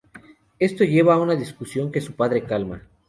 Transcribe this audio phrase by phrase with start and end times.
[0.57, 2.87] Esto las lleva a una discusión que su padre calma.